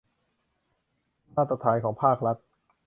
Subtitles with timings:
[1.35, 2.37] มาตรการของภาครัฐ